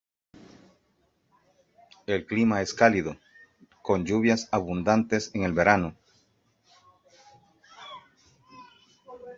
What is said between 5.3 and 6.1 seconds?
en el verano.